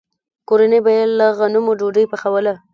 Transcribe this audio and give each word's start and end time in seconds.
کورنۍ 0.49 0.79
به 0.85 0.91
یې 0.97 1.03
له 1.19 1.27
غنمو 1.37 1.73
ډوډۍ 1.79 2.05
پخوله. 2.11 2.53